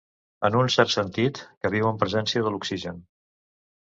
[0.47, 2.99] En un cert sentit, que viu en presència de l'oxigen.